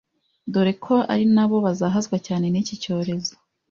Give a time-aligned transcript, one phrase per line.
[0.53, 3.33] dore ko ari nabo bazahazwa cyane n’iki cyorezo.